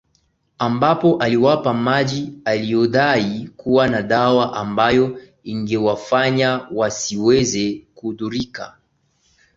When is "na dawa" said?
3.87-4.53